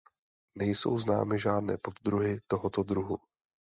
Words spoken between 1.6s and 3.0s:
poddruhy tohoto